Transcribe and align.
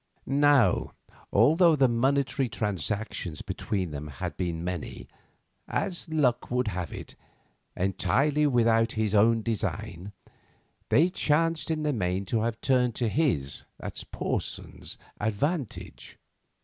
Now, 0.25 0.93
although 1.31 1.75
the 1.75 1.87
monetary 1.87 2.49
transactions 2.49 3.43
between 3.43 3.91
them 3.91 4.07
had 4.07 4.35
been 4.35 4.63
many, 4.63 5.07
as 5.67 6.09
luck 6.09 6.49
would 6.49 6.69
have 6.69 6.91
it—entirely 6.91 8.47
without 8.47 8.93
his 8.93 9.13
own 9.13 9.43
design—they 9.43 11.09
chanced 11.11 11.69
in 11.69 11.83
the 11.83 11.93
main 11.93 12.25
to 12.25 12.41
have 12.41 12.59
turned 12.61 12.95
to 12.95 13.09
his, 13.09 13.61
Porson's, 14.11 14.97
advantage. 15.19 16.17